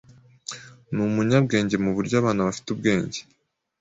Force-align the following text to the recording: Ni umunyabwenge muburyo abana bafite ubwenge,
Ni 0.93 1.01
umunyabwenge 1.07 1.75
muburyo 1.83 2.15
abana 2.21 2.45
bafite 2.47 2.67
ubwenge, 2.71 3.19